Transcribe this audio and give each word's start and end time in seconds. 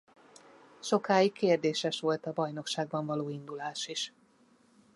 Sokáig 0.79 1.31
kérdéses 1.31 1.99
volt 1.99 2.25
a 2.25 2.33
bajnokságban 2.33 3.05
való 3.05 3.29
indulás 3.29 3.87
is. 3.87 4.13